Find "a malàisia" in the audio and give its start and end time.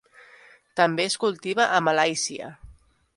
1.77-2.53